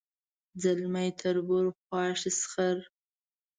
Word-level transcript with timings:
ځلمی 0.61 1.09
تربور 1.19 1.65
خواښې 1.83 2.31
سخر 2.39 2.77